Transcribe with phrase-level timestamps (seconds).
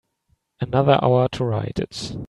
[0.59, 2.17] Another hour to write it.